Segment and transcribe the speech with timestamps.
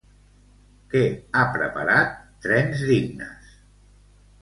[0.93, 1.01] Què
[1.41, 2.17] ha preparat
[2.47, 3.57] Trens Dignes?